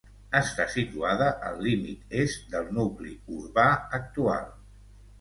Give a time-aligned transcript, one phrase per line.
[0.37, 3.71] Està situada al límit est del nucli urbà
[4.03, 4.55] actual.